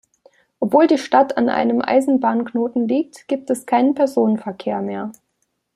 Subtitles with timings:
[0.59, 5.11] Obwohl die Stadt an einem Eisenbahnknoten liegt, gibt es keinen Personenverkehr mehr.